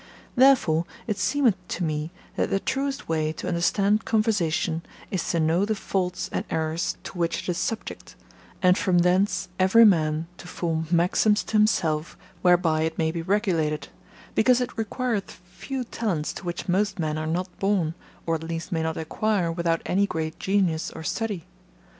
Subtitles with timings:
[0.35, 4.81] Therefore it seemeth to me, that the truest way to understand conversation,
[5.11, 8.15] is to know the faults and errors to which it is subject,
[8.63, 13.89] and from thence every man to form maxims to himself whereby it may be regulated,
[14.33, 17.93] because it requireth few talents to which most men are not born,
[18.25, 21.45] or at least may not acquire without any great genius or study.